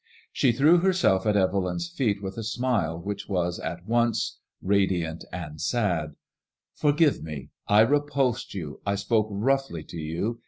[0.31, 5.61] She threw herself at Evelyn's feet with a smile which was at once radiant and
[5.61, 6.15] sad:*^
[6.73, 10.39] Forgive me; I repulsed you, I spoke roughly to you.